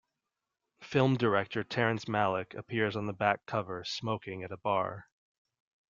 Film 0.81 1.15
director 1.15 1.63
Terrence 1.63 2.05
Malick 2.05 2.55
appears 2.55 2.95
on 2.95 3.05
the 3.05 3.13
back 3.13 3.45
cover 3.45 3.83
smoking 3.83 4.41
at 4.41 4.51
a 4.51 4.57
bar. 4.57 5.07